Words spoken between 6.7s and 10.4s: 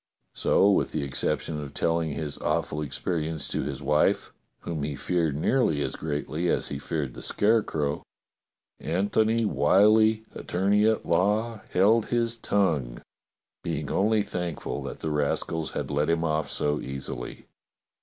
feared the Scare crow, Antony \Miyllie,